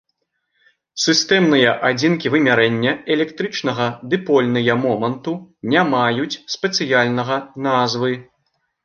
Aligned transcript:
Сістэмныя 1.01 1.73
адзінкі 1.89 2.31
вымярэння 2.35 2.93
электрычнага 3.15 3.85
дыпольныя 4.15 4.77
моманту 4.87 5.35
не 5.75 5.85
маюць 5.93 6.27
спецыяльнага 6.55 7.35
назвы. 7.69 8.11